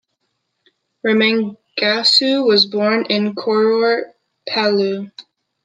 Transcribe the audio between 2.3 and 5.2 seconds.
was born in Koror, Palau.